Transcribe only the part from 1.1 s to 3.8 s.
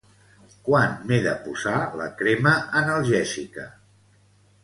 de posar la crema analgèsica?